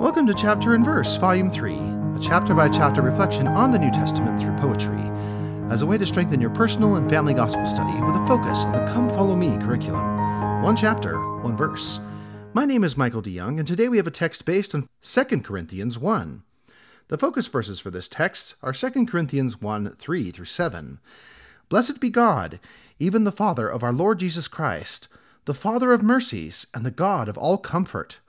[0.00, 3.90] Welcome to Chapter and Verse, Volume 3, a chapter by chapter reflection on the New
[3.90, 4.98] Testament through poetry,
[5.70, 8.72] as a way to strengthen your personal and family gospel study with a focus on
[8.72, 10.62] the Come Follow Me curriculum.
[10.62, 12.00] One chapter, one verse.
[12.54, 15.98] My name is Michael DeYoung, and today we have a text based on 2 Corinthians
[15.98, 16.44] 1.
[17.08, 20.98] The focus verses for this text are 2 Corinthians 1 3 through 7.
[21.68, 22.58] Blessed be God,
[22.98, 25.08] even the Father of our Lord Jesus Christ,
[25.44, 28.20] the Father of mercies, and the God of all comfort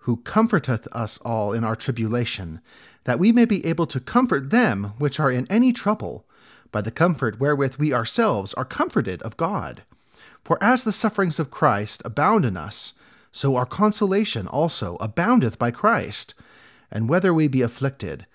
[0.00, 2.60] who comforteth us all in our tribulation,
[3.04, 6.24] that we may be able to comfort them which are in any trouble,
[6.72, 9.82] by the comfort wherewith we ourselves are comforted of God.
[10.44, 12.94] For as the sufferings of Christ abound in us,
[13.32, 16.34] so our consolation also aboundeth by Christ.
[16.90, 18.26] And whether we be afflicted,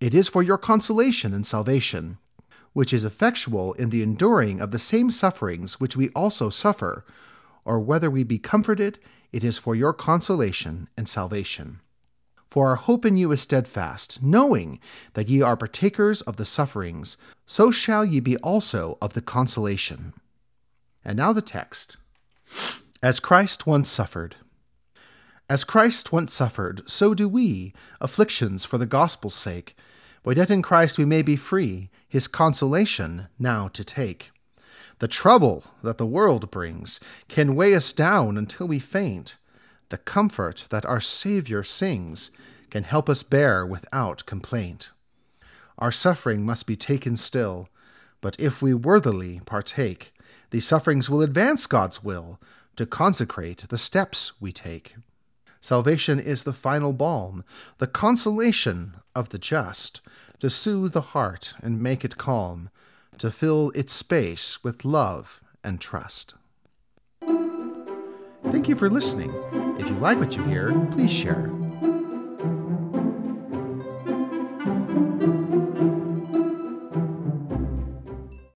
[0.00, 2.18] it is for your consolation and salvation,
[2.72, 7.04] which is effectual in the enduring of the same sufferings which we also suffer,
[7.64, 8.98] or whether we be comforted,
[9.32, 11.80] it is for your consolation and salvation.
[12.50, 14.78] For our hope in you is steadfast, knowing
[15.14, 17.16] that ye are partakers of the sufferings,
[17.46, 20.12] so shall ye be also of the consolation.
[21.04, 21.96] And now the text.
[23.02, 24.36] As Christ once suffered.
[25.50, 29.76] As Christ once suffered, so do we, afflictions for the gospel's sake,
[30.22, 34.30] but yet in Christ we may be free, his consolation now to take.
[35.00, 39.36] The trouble that the world brings can weigh us down until we faint.
[39.88, 42.30] The comfort that our Savior sings
[42.70, 44.90] can help us bear without complaint.
[45.78, 47.68] Our suffering must be taken still,
[48.20, 50.14] but if we worthily partake,
[50.50, 52.40] these sufferings will advance God's will
[52.76, 54.94] to consecrate the steps we take.
[55.60, 57.44] Salvation is the final balm,
[57.78, 60.00] the consolation of the just,
[60.38, 62.70] to soothe the heart and make it calm
[63.18, 66.34] to fill its space with love and trust.
[68.50, 69.32] Thank you for listening.
[69.78, 71.50] If you like what you hear, please share.